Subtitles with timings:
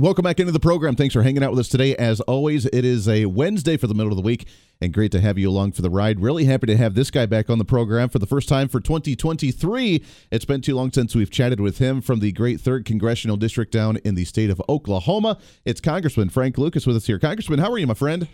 [0.00, 0.96] Welcome back into the program.
[0.96, 1.94] Thanks for hanging out with us today.
[1.94, 4.48] As always, it is a Wednesday for the middle of the week,
[4.80, 6.20] and great to have you along for the ride.
[6.20, 8.80] Really happy to have this guy back on the program for the first time for
[8.80, 10.02] 2023.
[10.30, 13.70] It's been too long since we've chatted with him from the great 3rd Congressional District
[13.70, 15.36] down in the state of Oklahoma.
[15.66, 17.18] It's Congressman Frank Lucas with us here.
[17.18, 18.26] Congressman, how are you, my friend?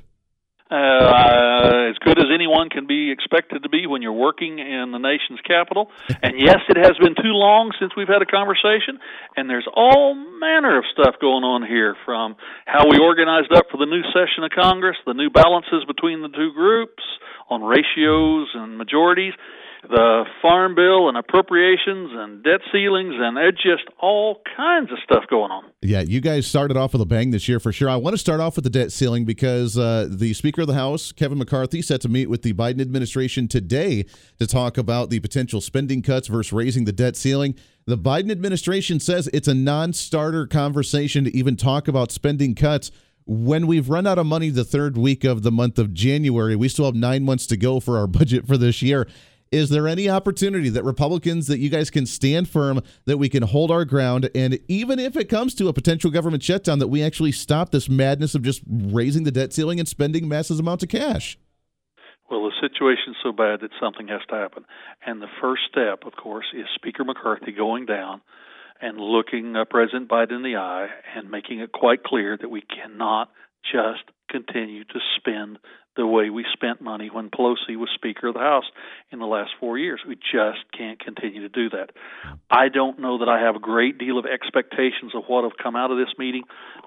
[0.68, 4.98] Uh, as good as anyone can be expected to be when you're working in the
[4.98, 5.90] nation's capital.
[6.22, 8.98] And yes, it has been too long since we've had a conversation,
[9.36, 12.34] and there's all manner of stuff going on here from
[12.66, 16.28] how we organized up for the new session of Congress, the new balances between the
[16.28, 17.02] two groups
[17.48, 19.34] on ratios and majorities
[19.82, 25.50] the farm bill and appropriations and debt ceilings and just all kinds of stuff going
[25.50, 25.64] on.
[25.82, 27.88] Yeah, you guys started off with a bang this year for sure.
[27.88, 30.74] I want to start off with the debt ceiling because uh, the Speaker of the
[30.74, 34.04] House, Kevin McCarthy, set to meet with the Biden administration today
[34.38, 37.54] to talk about the potential spending cuts versus raising the debt ceiling.
[37.86, 42.90] The Biden administration says it's a non-starter conversation to even talk about spending cuts
[43.26, 46.54] when we've run out of money the third week of the month of January.
[46.56, 49.06] We still have nine months to go for our budget for this year.
[49.52, 53.44] Is there any opportunity that Republicans that you guys can stand firm that we can
[53.44, 57.02] hold our ground and even if it comes to a potential government shutdown that we
[57.02, 60.88] actually stop this madness of just raising the debt ceiling and spending massive amounts of
[60.88, 61.38] cash?
[62.30, 64.64] Well, the situation's so bad that something has to happen.
[65.06, 68.20] And the first step, of course, is Speaker McCarthy going down
[68.80, 72.62] and looking uh, President Biden in the eye and making it quite clear that we
[72.62, 73.30] cannot
[73.72, 75.58] just continue to spend
[75.96, 78.66] the way we spent money when Pelosi was Speaker of the House
[79.10, 80.00] in the last four years.
[80.06, 81.90] We just can't continue to do that.
[82.50, 85.74] I don't know that I have a great deal of expectations of what have come
[85.74, 86.42] out of this meeting,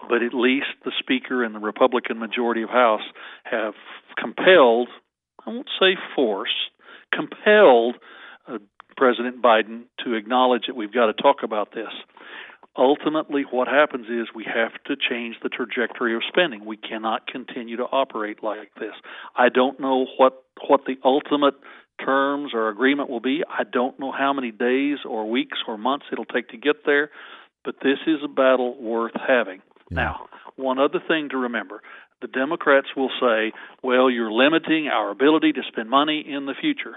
[0.08, 3.02] but at least the Speaker and the Republican majority of House
[3.44, 3.74] have
[4.18, 4.90] compelled,
[5.46, 6.54] I won't say force,
[7.12, 7.96] compelled
[8.48, 8.60] uh,
[8.96, 11.92] President Biden to acknowledge that we've got to talk about this
[12.78, 16.66] ultimately what happens is we have to change the trajectory of spending.
[16.66, 18.94] We cannot continue to operate like this.
[19.36, 21.56] I don't know what what the ultimate
[22.04, 23.44] terms or agreement will be.
[23.48, 27.12] I don't know how many days or weeks or months it'll take to get there,
[27.64, 29.62] but this is a battle worth having.
[29.92, 29.96] Yeah.
[29.96, 30.26] Now,
[30.56, 31.82] one other thing to remember.
[32.22, 36.96] The Democrats will say, well, you're limiting our ability to spend money in the future.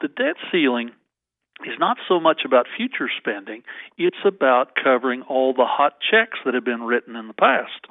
[0.00, 0.90] The debt ceiling
[1.62, 3.62] is not so much about future spending,
[3.96, 7.86] it's about covering all the hot checks that have been written in the past.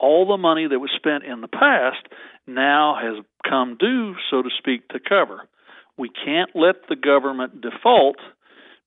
[0.00, 2.06] All the money that was spent in the past
[2.46, 5.48] now has come due, so to speak, to cover.
[5.96, 8.16] We can't let the government default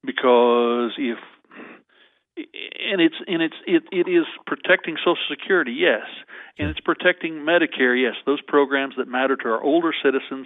[0.05, 1.17] because if
[2.37, 6.05] and it's and it's it, it is protecting social security yes
[6.59, 10.45] and it's protecting medicare yes those programs that matter to our older citizens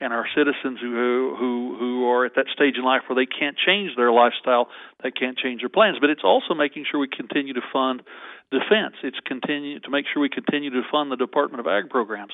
[0.00, 3.56] and our citizens who who who are at that stage in life where they can't
[3.56, 4.68] change their lifestyle,
[5.02, 5.98] they can't change their plans.
[6.00, 8.02] But it's also making sure we continue to fund
[8.50, 8.96] defense.
[9.02, 12.32] It's continue to make sure we continue to fund the Department of Ag programs.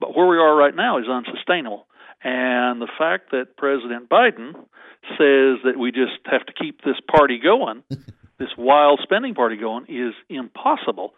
[0.00, 1.86] But where we are right now is unsustainable.
[2.22, 4.54] And the fact that President Biden
[5.18, 7.82] says that we just have to keep this party going,
[8.38, 11.14] this wild spending party going, is impossible.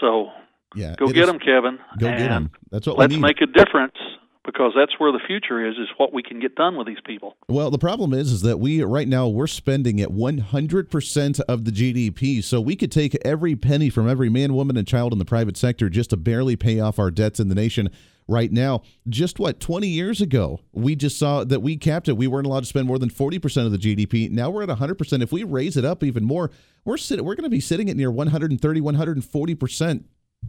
[0.00, 0.28] So
[0.76, 1.78] yeah, go get them, Kevin.
[1.98, 2.50] Go get them.
[2.70, 3.96] That's what let's make a difference
[4.44, 7.36] because that's where the future is is what we can get done with these people.
[7.48, 11.70] Well, the problem is is that we right now we're spending at 100% of the
[11.70, 12.42] GDP.
[12.44, 15.56] So we could take every penny from every man, woman and child in the private
[15.56, 17.88] sector just to barely pay off our debts in the nation
[18.28, 18.82] right now.
[19.08, 22.16] Just what 20 years ago, we just saw that we capped it.
[22.16, 24.30] We weren't allowed to spend more than 40% of the GDP.
[24.30, 25.22] Now we're at 100%.
[25.22, 26.50] If we raise it up even more,
[26.84, 30.04] we're sit- we're going to be sitting at near 130 140%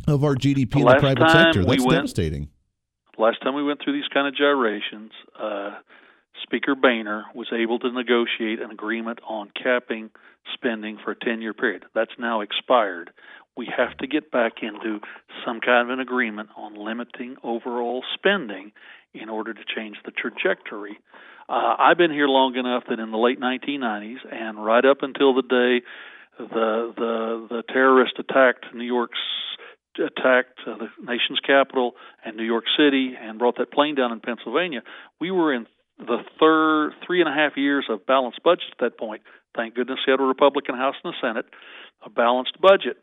[0.08, 1.64] of our GDP the in the private sector.
[1.64, 2.50] That's we went, devastating
[3.18, 5.76] last time we went through these kind of gyrations, uh,
[6.44, 10.10] Speaker Boehner was able to negotiate an agreement on capping
[10.54, 11.86] spending for a 10 year period.
[11.94, 13.12] That's now expired.
[13.58, 15.00] We have to get back into
[15.46, 18.74] some kind of an agreement on limiting overall spending
[19.14, 21.00] in order to change the trajectory.
[21.48, 25.34] Uh, I've been here long enough that in the late 1990s and right up until
[25.34, 25.86] the day
[26.38, 29.20] the the the terrorist attacked New York's
[30.00, 34.20] attacked uh, the nation's capital and New York City and brought that plane down in
[34.20, 34.82] Pennsylvania,
[35.20, 38.98] we were in the third three and a half years of balanced budget at that
[38.98, 39.22] point.
[39.56, 41.46] Thank goodness we had a Republican House and the Senate,
[42.06, 42.98] a balanced budget.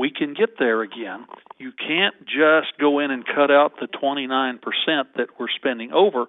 [0.00, 1.26] We can get there again.
[1.58, 4.60] You can't just go in and cut out the 29%
[5.16, 6.24] that we're spending over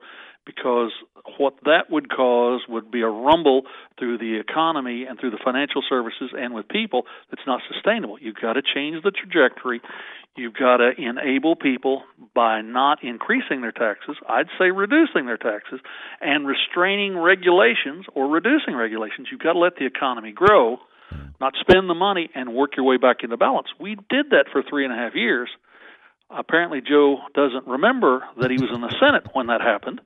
[0.45, 0.91] because
[1.37, 3.61] what that would cause would be a rumble
[3.97, 8.17] through the economy and through the financial services and with people that's not sustainable.
[8.19, 9.79] You've got to change the trajectory.
[10.35, 12.03] You've got to enable people
[12.35, 15.79] by not increasing their taxes, I'd say reducing their taxes,
[16.19, 19.29] and restraining regulations or reducing regulations.
[19.31, 20.79] You've got to let the economy grow
[21.11, 21.27] Mm-hmm.
[21.41, 23.67] not spend the money and work your way back into balance.
[23.79, 25.49] We did that for three and a half years.
[26.29, 29.99] Apparently, Joe doesn't remember that he was in the Senate when that happened,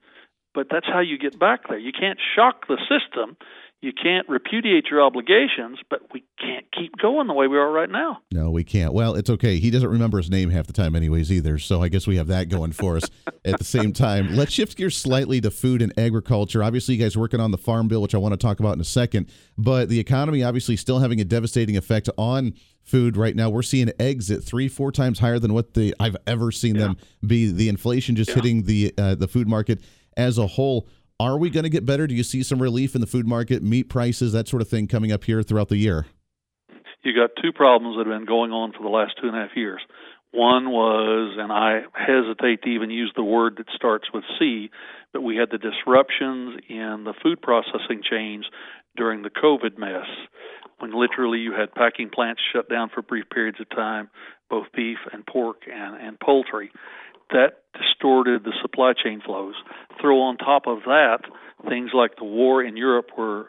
[0.55, 1.77] but that's how you get back there.
[1.77, 3.37] You can't shock the system
[3.81, 7.89] you can't repudiate your obligations, but we can't keep going the way we are right
[7.89, 8.19] now.
[8.31, 8.93] No, we can't.
[8.93, 9.59] Well, it's okay.
[9.59, 11.59] He doesn't remember his name half the time, anyways, either.
[11.59, 13.03] So I guess we have that going for us.
[13.45, 16.63] At the same time, let's shift gears slightly to food and agriculture.
[16.63, 18.73] Obviously, you guys are working on the farm bill, which I want to talk about
[18.73, 19.29] in a second.
[19.55, 23.49] But the economy obviously still having a devastating effect on food right now.
[23.49, 26.81] We're seeing eggs at three, four times higher than what the I've ever seen yeah.
[26.81, 27.51] them be.
[27.51, 28.35] The inflation just yeah.
[28.35, 29.81] hitting the uh, the food market
[30.17, 30.87] as a whole.
[31.19, 32.07] Are we going to get better?
[32.07, 34.87] Do you see some relief in the food market, meat prices, that sort of thing
[34.87, 36.07] coming up here throughout the year?
[37.03, 39.39] You got two problems that have been going on for the last two and a
[39.39, 39.79] half years.
[40.31, 44.69] One was, and I hesitate to even use the word that starts with C,
[45.13, 48.45] but we had the disruptions in the food processing chains
[48.97, 50.07] during the COVID mess,
[50.79, 54.09] when literally you had packing plants shut down for brief periods of time,
[54.49, 56.71] both beef and pork and, and poultry
[57.31, 59.55] that distorted the supply chain flows.
[60.01, 61.19] Throw on top of that
[61.67, 63.45] things like the war in Europe, where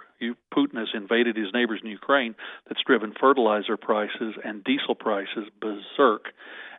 [0.55, 2.35] Putin has invaded his neighbors in Ukraine,
[2.67, 6.27] that's driven fertilizer prices and diesel prices berserk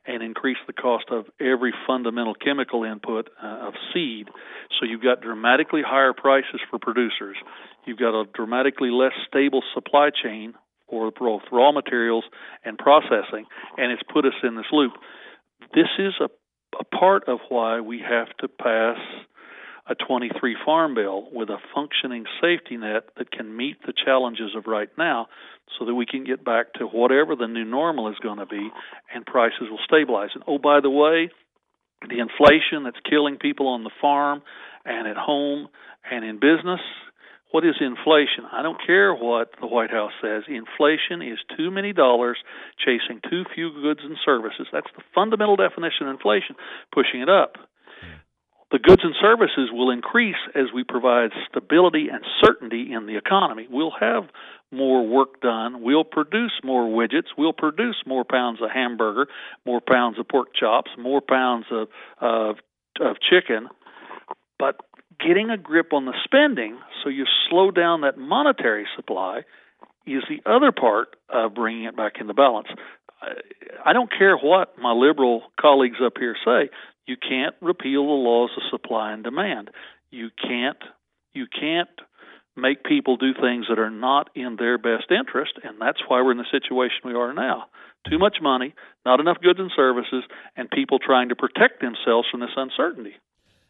[0.05, 4.29] and increased the cost of every fundamental chemical input uh, of seed.
[4.79, 7.35] So you've got dramatically higher prices for producers.
[7.85, 10.53] You've got a dramatically less stable supply chain
[10.89, 12.23] for both raw materials
[12.63, 13.45] and processing,
[13.77, 14.93] and it's put us in this loop.
[15.75, 16.29] This is a
[16.79, 18.97] a part of why we have to pass
[19.89, 24.67] a 23 farm bill with a functioning safety net that can meet the challenges of
[24.67, 25.27] right now
[25.79, 28.69] so that we can get back to whatever the new normal is going to be
[29.13, 30.29] and prices will stabilize.
[30.33, 31.29] And oh, by the way,
[32.01, 34.41] the inflation that's killing people on the farm
[34.85, 35.67] and at home
[36.09, 36.81] and in business
[37.51, 38.43] what is inflation?
[38.51, 40.43] I don't care what the White House says.
[40.47, 42.37] Inflation is too many dollars
[42.77, 44.67] chasing too few goods and services.
[44.71, 46.55] That's the fundamental definition of inflation,
[46.93, 47.55] pushing it up.
[48.69, 53.65] The goods and services will increase as we provide stability and certainty in the economy.
[53.69, 54.23] We'll have
[54.73, 55.81] more work done.
[55.81, 57.27] We'll produce more widgets.
[57.37, 59.27] We'll produce more pounds of hamburger,
[59.65, 61.87] more pounds of pork chops, more pounds of
[62.19, 62.57] of,
[62.99, 63.69] of chicken.
[64.59, 64.75] But
[65.19, 69.41] getting a grip on the spending so you slow down that monetary supply
[70.05, 72.67] is the other part of bringing it back into balance.
[73.85, 76.69] I don't care what my liberal colleagues up here say.
[77.05, 79.71] You can't repeal the laws of supply and demand.
[80.11, 80.77] You can't
[81.33, 81.89] you can't
[82.55, 86.31] make people do things that are not in their best interest, and that's why we're
[86.31, 87.65] in the situation we are now.
[88.09, 88.73] Too much money,
[89.05, 90.23] not enough goods and services,
[90.55, 93.13] and people trying to protect themselves from this uncertainty.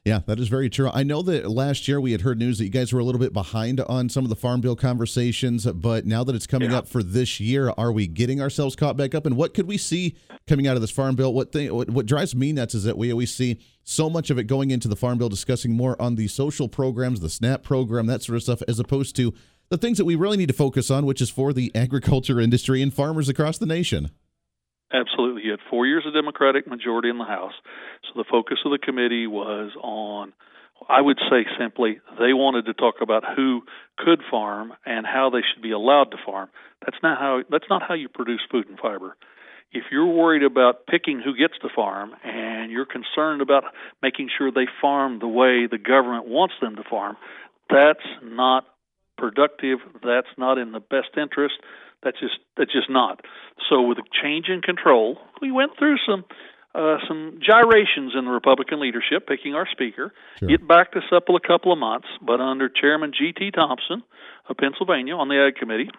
[0.07, 0.89] Yeah, that is very true.
[0.93, 3.19] I know that last year we had heard news that you guys were a little
[3.19, 6.77] bit behind on some of the farm bill conversations, but now that it's coming yeah.
[6.77, 9.25] up for this year, are we getting ourselves caught back up?
[9.25, 10.15] And what could we see
[10.47, 11.33] coming out of this farm bill?
[11.33, 11.75] What thing?
[11.75, 14.71] What, what drives me nuts is that we always see so much of it going
[14.71, 18.37] into the farm bill, discussing more on the social programs, the SNAP program, that sort
[18.37, 19.33] of stuff, as opposed to
[19.67, 22.81] the things that we really need to focus on, which is for the agriculture industry
[22.81, 24.09] and farmers across the nation.
[24.93, 25.43] Absolutely.
[25.43, 27.53] You had four years of Democratic majority in the House.
[28.03, 30.31] So the focus of the committee was on,
[30.87, 33.63] I would say simply, they wanted to talk about who
[33.97, 36.49] could farm and how they should be allowed to farm.
[36.85, 39.17] That's not how that's not how you produce food and fiber.
[39.73, 43.65] If you're worried about picking who gets to farm and you're concerned about
[44.01, 47.17] making sure they farm the way the government wants them to farm,
[47.69, 48.63] that's not
[49.17, 49.79] productive.
[50.01, 51.55] That's not in the best interest
[52.03, 53.21] that's just that's just not.
[53.69, 56.25] So with a change in control, we went through some
[56.75, 60.13] uh, some gyrations in the Republican leadership, picking our speaker.
[60.39, 60.51] Sure.
[60.51, 63.51] It backed us up a couple of months, but under Chairman G.T.
[63.51, 64.03] Thompson
[64.47, 65.89] of Pennsylvania on the Ag Committee,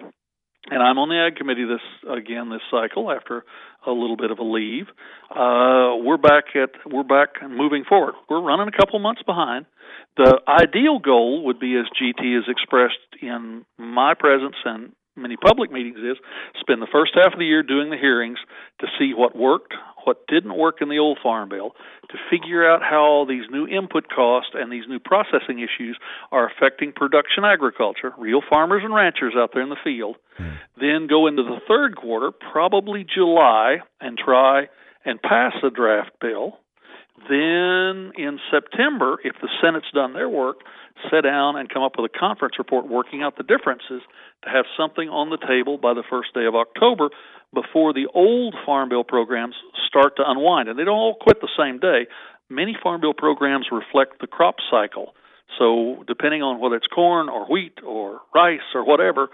[0.71, 3.45] and I'm on the Ag Committee this again this cycle after
[3.87, 4.87] a little bit of a leave.
[5.31, 8.15] Uh, we're back at we're back moving forward.
[8.29, 9.67] We're running a couple of months behind.
[10.17, 15.71] The ideal goal would be, as GT has expressed in my presence and many public
[15.71, 16.17] meetings is
[16.61, 18.39] spend the first half of the year doing the hearings
[18.81, 21.75] to see what worked, what didn't work in the old farm bill,
[22.11, 25.99] to figure out how these new input costs and these new processing issues
[26.33, 30.17] are affecting production agriculture, real farmers and ranchers out there in the field.
[30.39, 30.57] Mm.
[30.81, 34.69] Then go into the third quarter, probably July, and try
[35.05, 36.59] and pass a draft bill.
[37.29, 40.59] Then in September, if the Senate's done their work,
[41.11, 44.03] sit down and come up with a conference report working out the differences
[44.45, 47.11] to have something on the table by the first day of October
[47.55, 49.55] before the old Farm Bill programs
[49.87, 50.69] start to unwind.
[50.69, 52.07] And they don't all quit the same day.
[52.49, 55.15] Many Farm Bill programs reflect the crop cycle.
[55.59, 59.29] So, depending on whether it's corn or wheat or rice or whatever,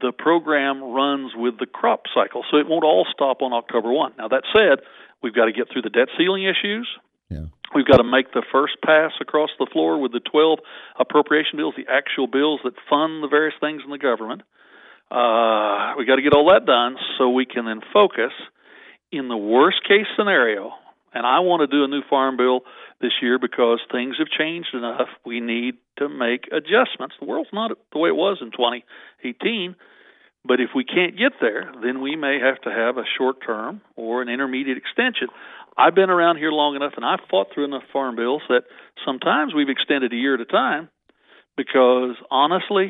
[0.00, 4.14] the program runs with the crop cycle, so it won't all stop on October 1.
[4.18, 4.84] Now, that said,
[5.22, 6.88] we've got to get through the debt ceiling issues.
[7.28, 7.46] Yeah.
[7.74, 10.58] We've got to make the first pass across the floor with the 12
[10.98, 14.42] appropriation bills, the actual bills that fund the various things in the government.
[15.10, 18.32] Uh, we got to get all that done so we can then focus
[19.12, 20.72] in the worst case scenario.
[21.12, 22.60] And I want to do a new farm bill
[23.00, 25.08] this year because things have changed enough.
[25.24, 27.16] We need to make adjustments.
[27.18, 29.74] The world's not the way it was in 2018.
[30.44, 33.80] But if we can't get there, then we may have to have a short term
[33.96, 35.28] or an intermediate extension.
[35.76, 38.62] I've been around here long enough and I've fought through enough farm bills that
[39.04, 40.88] sometimes we've extended a year at a time
[41.56, 42.88] because honestly,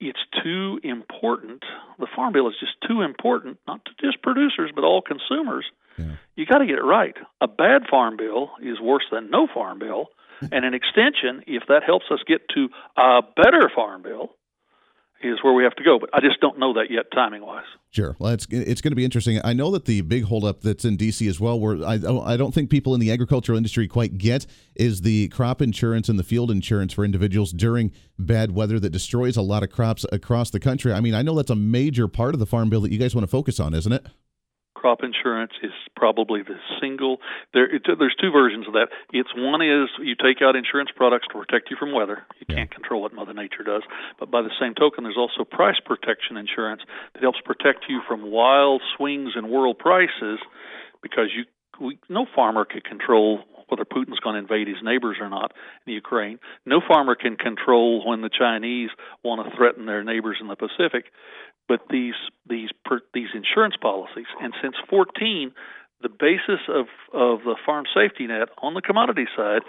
[0.00, 1.62] it's too important.
[1.98, 5.64] The farm bill is just too important, not to just producers, but all consumers.
[5.96, 6.16] Yeah.
[6.36, 7.14] You got to get it right.
[7.40, 10.08] A bad farm bill is worse than no farm bill,
[10.40, 14.34] and an extension, if that helps us get to a better farm bill,
[15.22, 15.98] is where we have to go.
[15.98, 17.64] But I just don't know that yet, timing wise.
[17.90, 18.16] Sure.
[18.18, 19.40] Well, it's it's going to be interesting.
[19.44, 22.52] I know that the big holdup that's in DC as well, where I I don't
[22.52, 26.50] think people in the agricultural industry quite get, is the crop insurance and the field
[26.50, 30.92] insurance for individuals during bad weather that destroys a lot of crops across the country.
[30.92, 33.14] I mean, I know that's a major part of the farm bill that you guys
[33.14, 34.06] want to focus on, isn't it?
[34.84, 37.16] Crop insurance is probably the single.
[37.54, 38.88] There, it, there's two versions of that.
[39.14, 42.26] It's one is you take out insurance products to protect you from weather.
[42.38, 42.56] You yeah.
[42.56, 43.80] can't control what Mother Nature does,
[44.20, 46.82] but by the same token, there's also price protection insurance
[47.14, 50.38] that helps protect you from wild swings in world prices,
[51.02, 51.44] because you
[51.80, 55.52] we, no farmer can control whether Putin's going to invade his neighbors or not
[55.86, 56.38] in Ukraine.
[56.66, 58.90] No farmer can control when the Chinese
[59.24, 61.06] want to threaten their neighbors in the Pacific
[61.68, 62.14] but these
[62.48, 64.26] these per, these insurance policies.
[64.40, 65.52] And since 14,
[66.02, 69.62] the basis of of the farm safety net on the commodity side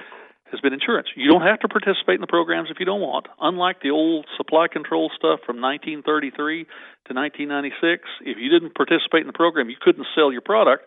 [0.51, 1.07] has been insurance.
[1.15, 3.27] You don't have to participate in the programs if you don't want.
[3.41, 6.65] Unlike the old supply control stuff from 1933
[7.09, 10.85] to 1996, if you didn't participate in the program, you couldn't sell your product.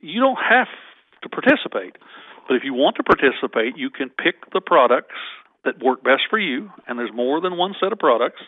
[0.00, 0.68] You don't have
[1.22, 1.96] to participate.
[2.48, 5.20] But if you want to participate, you can pick the products
[5.64, 8.40] that work best for you, and there's more than one set of products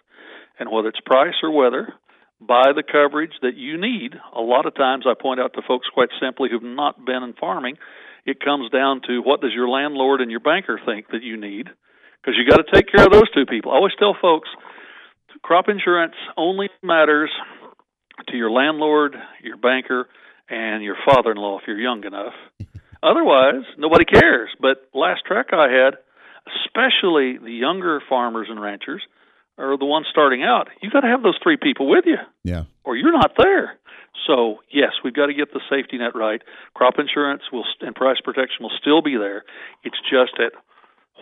[0.60, 1.94] and whether it's price or weather,
[2.40, 4.14] buy the coverage that you need.
[4.36, 7.32] A lot of times, I point out to folks quite simply who've not been in
[7.32, 7.76] farming,
[8.26, 11.66] it comes down to what does your landlord and your banker think that you need,
[12.20, 13.72] because you got to take care of those two people.
[13.72, 14.48] I always tell folks,
[15.42, 17.30] crop insurance only matters
[18.28, 20.08] to your landlord, your banker,
[20.50, 22.34] and your father-in-law if you're young enough.
[23.02, 24.50] Otherwise, nobody cares.
[24.60, 25.94] But last track I had,
[26.66, 29.00] especially the younger farmers and ranchers,
[29.60, 32.16] or the one starting out, you got to have those three people with you.
[32.44, 32.64] Yeah.
[32.82, 33.78] Or you're not there.
[34.26, 36.42] So yes, we've got to get the safety net right.
[36.74, 39.44] Crop insurance will and price protection will still be there.
[39.84, 40.52] It's just at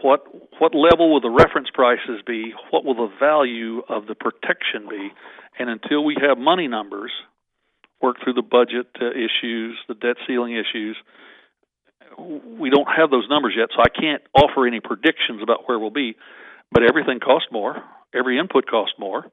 [0.03, 0.25] what
[0.59, 2.55] what level will the reference prices be?
[2.71, 5.11] What will the value of the protection be?
[5.59, 7.11] And until we have money numbers,
[8.01, 10.97] work through the budget uh, issues, the debt ceiling issues,
[12.17, 13.69] we don't have those numbers yet.
[13.75, 16.17] So I can't offer any predictions about where we'll be.
[16.71, 17.83] But everything costs more
[18.15, 19.27] every input costs more,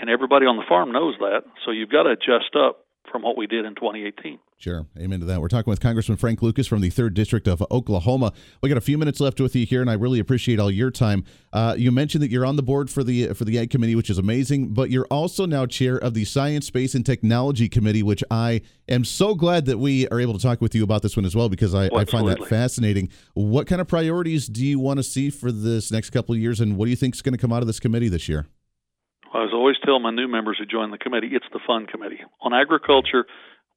[0.00, 1.42] and everybody on the farm knows that.
[1.64, 4.38] So you've got to adjust up from what we did in 2018.
[4.58, 4.86] Sure.
[4.98, 5.42] Amen to that.
[5.42, 8.32] We're talking with Congressman Frank Lucas from the 3rd District of Oklahoma.
[8.62, 10.90] We got a few minutes left with you here, and I really appreciate all your
[10.90, 11.24] time.
[11.52, 14.08] Uh, you mentioned that you're on the board for the for the Ag Committee, which
[14.08, 18.24] is amazing, but you're also now chair of the Science, Space, and Technology Committee, which
[18.30, 21.26] I am so glad that we are able to talk with you about this one
[21.26, 23.10] as well, because I, I find that fascinating.
[23.34, 26.62] What kind of priorities do you want to see for this next couple of years,
[26.62, 28.46] and what do you think is going to come out of this committee this year?
[29.34, 32.20] I was always tell my new members who join the committee, it's the fun committee.
[32.40, 33.26] On agriculture,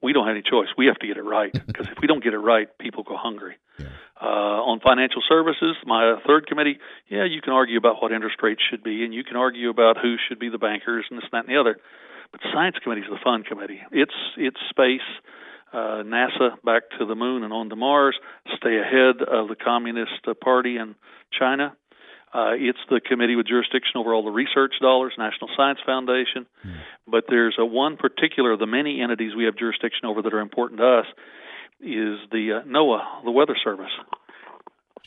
[0.01, 0.67] we don't have any choice.
[0.77, 3.17] We have to get it right because if we don't get it right, people go
[3.17, 3.55] hungry.
[3.77, 3.87] Yeah.
[4.21, 6.77] Uh, on financial services, my third committee,
[7.07, 9.97] yeah, you can argue about what interest rates should be, and you can argue about
[9.97, 11.77] who should be the bankers and this, that, and the other.
[12.31, 13.79] But science committee is the fun committee.
[13.91, 15.07] It's it's space,
[15.73, 18.17] uh, NASA back to the moon and on to Mars,
[18.57, 20.95] stay ahead of the Communist Party in
[21.37, 21.75] China.
[22.31, 26.45] Uh, it's the committee with jurisdiction over all the research dollars, National Science Foundation.
[26.65, 26.75] Mm.
[27.07, 30.39] But there's a one particular, of the many entities we have jurisdiction over that are
[30.39, 31.05] important to us,
[31.81, 33.91] is the uh, NOAA, the Weather Service.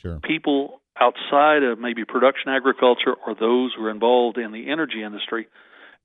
[0.01, 0.19] Sure.
[0.21, 5.47] People outside of maybe production agriculture or those who are involved in the energy industry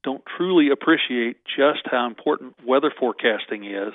[0.05, 3.93] don't truly appreciate just how important weather forecasting is,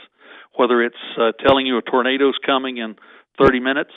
[0.55, 2.95] whether it's uh, telling you a tornado's coming in
[3.39, 3.91] 30 minutes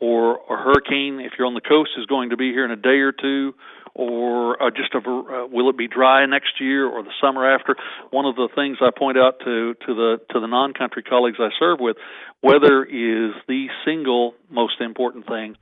[0.00, 2.76] or a hurricane, if you're on the coast, is going to be here in a
[2.76, 3.54] day or two,
[3.94, 7.76] or uh, just a, uh, will it be dry next year or the summer after?
[8.10, 11.50] One of the things I point out to to the to the non-country colleagues I
[11.58, 11.96] serve with,
[12.42, 15.56] weather is the single most important thing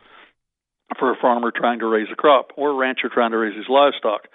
[0.98, 3.66] for a farmer trying to raise a crop or a rancher trying to raise his
[3.68, 4.28] livestock.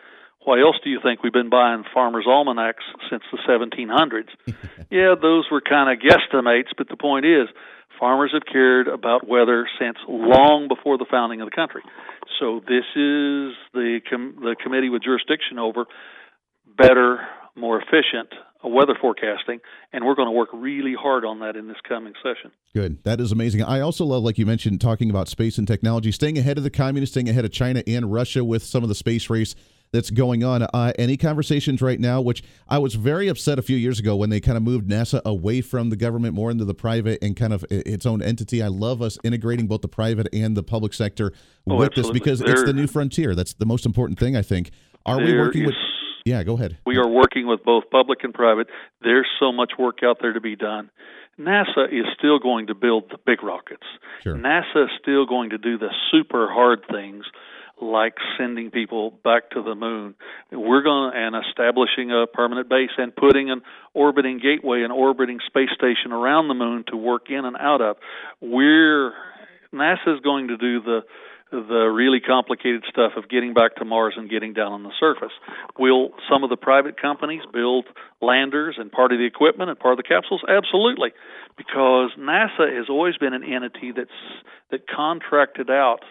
[0.46, 4.28] why else do you think we've been buying farmers' almanacs since the 1700s?
[4.92, 7.48] yeah, those were kind of guesstimates, but the point is,
[8.04, 11.82] farmers have cared about weather since long before the founding of the country.
[12.38, 15.86] So this is the com- the committee with jurisdiction over
[16.78, 17.20] better,
[17.56, 19.60] more efficient weather forecasting,
[19.94, 22.52] and we're going to work really hard on that in this coming session.
[22.74, 23.04] Good.
[23.04, 23.64] That is amazing.
[23.64, 26.70] I also love, like you mentioned, talking about space and technology, staying ahead of the
[26.70, 29.56] communists, staying ahead of China and Russia with some of the space race
[29.94, 30.64] that's going on.
[30.64, 34.30] Uh, any conversations right now, which I was very upset a few years ago when
[34.30, 37.54] they kind of moved NASA away from the government more into the private and kind
[37.54, 38.62] of its own entity.
[38.62, 41.32] I love us integrating both the private and the public sector
[41.70, 42.20] oh, with absolutely.
[42.20, 43.36] this because there, it's the new frontier.
[43.36, 44.72] That's the most important thing, I think.
[45.06, 45.76] Are we working is, with?
[46.26, 46.78] Yeah, go ahead.
[46.86, 48.68] We are working with both public and private.
[49.02, 50.90] There's so much work out there to be done.
[51.40, 53.84] NASA is still going to build the big rockets.
[54.22, 54.36] Sure.
[54.36, 57.26] NASA is still going to do the super hard things
[57.82, 60.16] like sending people back to the moon.
[60.52, 63.62] We're going and establishing a permanent base and putting an
[63.94, 67.98] orbiting gateway, an orbiting space station around the moon to work in and out of.
[68.42, 69.14] We're
[69.74, 71.02] NASA is going to do the
[71.52, 75.32] the really complicated stuff of getting back to Mars and getting down on the surface.
[75.78, 77.86] Will some of the private companies build
[78.22, 80.42] landers and part of the equipment and part of the capsules?
[80.50, 81.14] Absolutely,
[81.56, 84.10] because NASA has always been an entity that's
[84.72, 86.02] that contracted out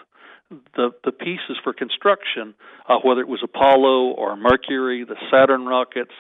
[0.75, 2.55] the the pieces for construction,
[2.89, 6.13] uh, whether it was Apollo or Mercury, the Saturn rockets,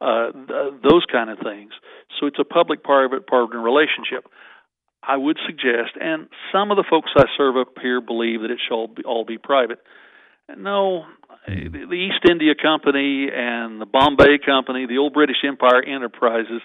[0.00, 1.72] uh, th- those kind of things.
[2.18, 4.26] So it's a public-private partner relationship.
[5.06, 8.60] I would suggest, and some of the folks I serve up here believe that it
[8.66, 9.78] shall be, all be private.
[10.56, 11.04] No,
[11.46, 16.62] the East India Company and the Bombay Company, the old British Empire enterprises.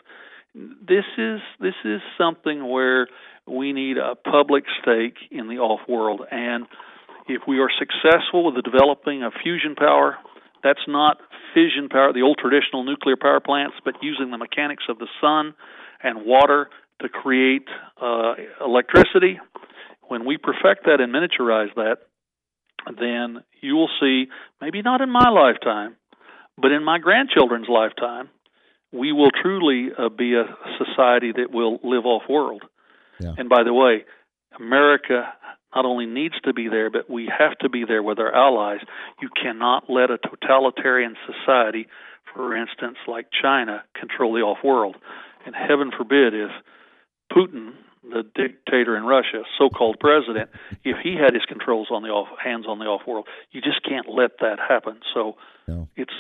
[0.55, 3.07] This is this is something where
[3.47, 6.65] we need a public stake in the off world and
[7.29, 10.17] if we are successful with the developing of fusion power,
[10.63, 11.17] that's not
[11.53, 15.53] fission power, the old traditional nuclear power plants, but using the mechanics of the sun
[16.03, 16.69] and water
[17.01, 17.67] to create
[18.01, 19.39] uh, electricity.
[20.07, 21.98] When we perfect that and miniaturize that,
[23.00, 24.27] then you will see,
[24.61, 25.96] maybe not in my lifetime,
[26.57, 28.29] but in my grandchildren's lifetime,
[28.92, 30.46] we will truly uh, be a
[30.77, 32.63] society that will live off world.
[33.20, 33.33] Yeah.
[33.37, 34.05] And by the way,
[34.57, 35.33] America
[35.75, 38.79] not only needs to be there, but we have to be there with our allies.
[39.22, 41.88] You cannot let a totalitarian society,
[42.33, 44.96] for instance, like China, control the off world.
[45.46, 46.50] And heaven forbid if
[47.31, 50.50] Putin, the dictator in Russia, so-called president,
[50.83, 53.83] if he had his controls on the off hands on the off world, you just
[53.88, 55.00] can't let that happen.
[55.14, 55.35] So
[55.68, 55.88] no.
[55.96, 56.12] it's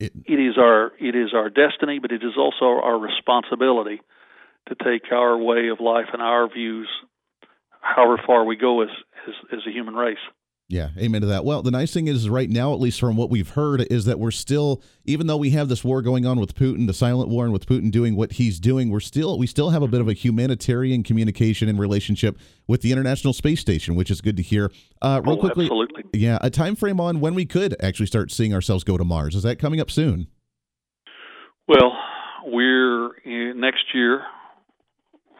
[0.00, 4.00] it, it is our it is our destiny, but it is also our responsibility
[4.68, 6.88] to take our way of life and our views
[7.80, 8.88] however far we go as,
[9.26, 10.18] as, as a human race.
[10.70, 11.46] Yeah, amen to that.
[11.46, 14.18] Well, the nice thing is, right now, at least from what we've heard, is that
[14.18, 17.44] we're still, even though we have this war going on with Putin, the silent war,
[17.44, 20.08] and with Putin doing what he's doing, we're still, we still have a bit of
[20.08, 22.36] a humanitarian communication and relationship
[22.66, 24.70] with the International Space Station, which is good to hear.
[25.00, 26.04] Uh, real oh, quickly, absolutely.
[26.12, 29.34] yeah, a time frame on when we could actually start seeing ourselves go to Mars.
[29.34, 30.26] Is that coming up soon?
[31.66, 31.96] Well,
[32.44, 33.14] we're
[33.54, 34.22] next year.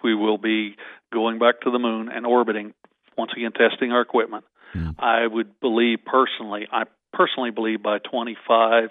[0.03, 0.75] We will be
[1.13, 2.75] going back to the moon and orbiting,
[3.17, 4.45] once again testing our equipment.
[4.75, 4.95] Mm.
[4.99, 8.91] I would believe personally, I personally believe by 25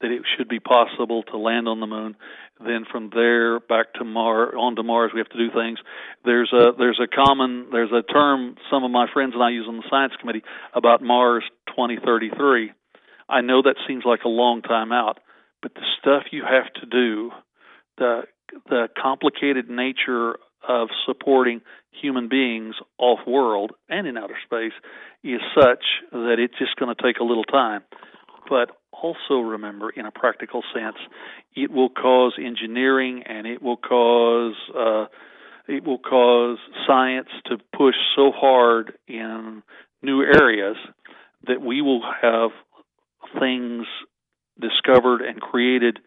[0.00, 2.16] that it should be possible to land on the moon.
[2.60, 5.78] Then from there back to Mars, on to Mars, we have to do things.
[6.24, 9.66] There's a there's a common there's a term some of my friends and I use
[9.68, 10.42] on the science committee
[10.74, 12.72] about Mars 2033.
[13.28, 15.18] I know that seems like a long time out,
[15.62, 17.30] but the stuff you have to do,
[17.98, 18.22] the
[18.68, 20.36] the complicated nature
[20.68, 24.72] of supporting human beings off world and in outer space
[25.22, 27.82] is such that it's just going to take a little time.
[28.48, 30.96] But also remember, in a practical sense,
[31.54, 35.06] it will cause engineering and it will cause uh,
[35.66, 39.62] it will cause science to push so hard in
[40.02, 40.76] new areas
[41.46, 42.50] that we will have
[43.40, 43.86] things
[44.60, 45.98] discovered and created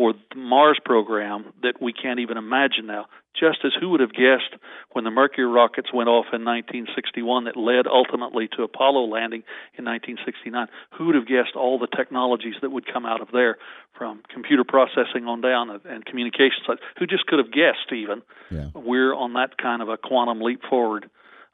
[0.00, 3.04] for the Mars program that we can't even imagine now.
[3.38, 4.56] Just as who would have guessed
[4.92, 9.42] when the Mercury rockets went off in 1961 that led ultimately to Apollo landing
[9.76, 10.68] in 1969?
[10.96, 13.58] Who would have guessed all the technologies that would come out of there
[13.92, 16.64] from computer processing on down and communications?
[16.98, 18.22] Who just could have guessed even?
[18.50, 18.68] Yeah.
[18.74, 21.10] We're on that kind of a quantum leap forward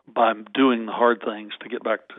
[0.06, 2.14] by doing the hard things to get back to,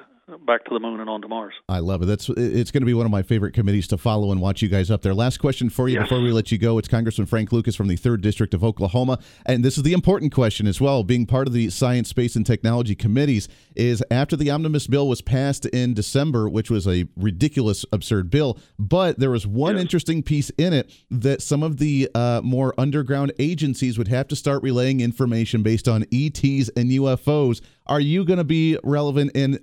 [0.46, 1.54] back to the moon and on to Mars.
[1.70, 2.06] I love it.
[2.06, 4.68] That's it's going to be one of my favorite committees to follow and watch you
[4.68, 5.14] guys up there.
[5.14, 6.04] Last question for you yes.
[6.04, 6.78] before we let you go.
[6.78, 10.34] It's Congressman Frank Lucas from the Third District of Oklahoma, and this is the important
[10.34, 11.04] question as well.
[11.04, 15.22] Being part of the Science, Space, and Technology committees is after the omnibus bill was
[15.22, 19.82] passed in December, which was a ridiculous, absurd bill, but there was one yes.
[19.82, 24.36] interesting piece in it that some of the uh, more underground agencies would have to
[24.36, 27.62] start relaying information based on ETs and UFOs.
[27.88, 29.60] Are you going to be relevant and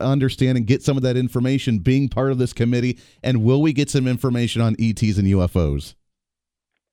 [0.55, 2.99] understand and get some of that information being part of this committee?
[3.23, 5.95] And will we get some information on ETs and UFOs?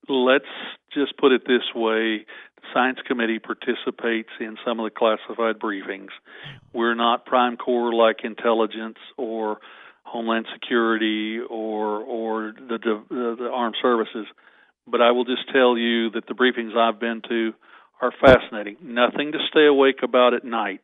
[0.07, 0.45] Let's
[0.93, 2.25] just put it this way
[2.57, 6.09] the Science Committee participates in some of the classified briefings.
[6.73, 9.59] We're not prime corps like intelligence or
[10.03, 14.25] Homeland Security or or the, the, the armed services.
[14.87, 17.53] But I will just tell you that the briefings I've been to
[18.01, 18.77] are fascinating.
[18.81, 20.83] Nothing to stay awake about at night,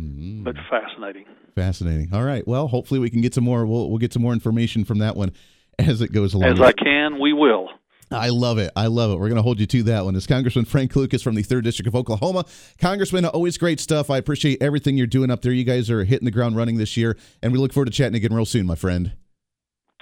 [0.00, 0.44] mm-hmm.
[0.44, 1.26] but fascinating.
[1.54, 2.12] Fascinating.
[2.12, 2.46] All right.
[2.46, 3.66] Well, hopefully we can get some more.
[3.66, 5.32] We'll we'll get some more information from that one
[5.78, 6.52] as it goes along.
[6.52, 7.68] As I can, we will.
[8.10, 8.70] I love it.
[8.76, 9.14] I love it.
[9.14, 10.14] We're going to hold you to that one.
[10.14, 12.44] It's Congressman Frank Lucas from the 3rd District of Oklahoma.
[12.78, 14.10] Congressman, always great stuff.
[14.10, 15.52] I appreciate everything you're doing up there.
[15.52, 18.14] You guys are hitting the ground running this year, and we look forward to chatting
[18.14, 19.12] again real soon, my friend.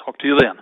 [0.04, 0.61] Talk to you then.